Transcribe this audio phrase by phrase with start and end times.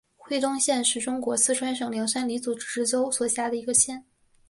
[0.17, 4.03] 会东县是中国四川省凉山彝族自治州所辖的一个县。